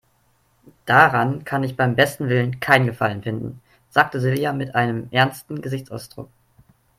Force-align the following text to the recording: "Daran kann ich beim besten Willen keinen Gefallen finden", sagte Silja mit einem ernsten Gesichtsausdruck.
"Daran 0.87 1.43
kann 1.45 1.63
ich 1.63 1.77
beim 1.77 1.95
besten 1.95 2.27
Willen 2.27 2.59
keinen 2.59 2.87
Gefallen 2.87 3.21
finden", 3.21 3.61
sagte 3.91 4.19
Silja 4.19 4.51
mit 4.51 4.73
einem 4.73 5.07
ernsten 5.11 5.61
Gesichtsausdruck. 5.61 6.31